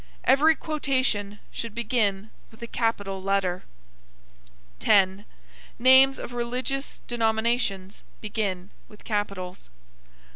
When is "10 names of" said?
4.79-6.33